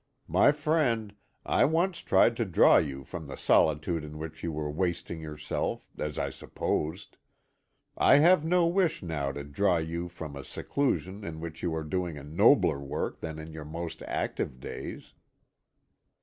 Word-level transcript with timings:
My 0.27 0.51
friend, 0.51 1.13
I 1.45 1.63
once 1.63 1.99
tried 1.99 2.35
to 2.37 2.43
draw 2.45 2.77
you 2.77 3.03
from 3.03 3.27
the 3.27 3.35
solitude 3.37 4.03
in 4.03 4.17
which 4.17 4.41
you 4.41 4.51
were 4.51 4.71
wasting 4.71 5.21
yourself, 5.21 5.91
as 5.99 6.17
I 6.17 6.31
supposed; 6.31 7.17
I 7.95 8.15
have 8.15 8.43
no 8.43 8.65
wish 8.65 9.03
now 9.03 9.31
to 9.31 9.43
draw 9.43 9.77
you 9.77 10.07
from 10.07 10.35
a 10.35 10.43
seclusion 10.43 11.23
in 11.23 11.39
which 11.39 11.61
you 11.61 11.75
are 11.75 11.83
doing 11.83 12.17
a 12.17 12.23
nobler 12.23 12.79
work 12.79 13.19
than 13.19 13.37
in 13.37 13.53
your 13.53 13.63
most 13.65 14.01
active 14.07 14.59
days." 14.59 15.13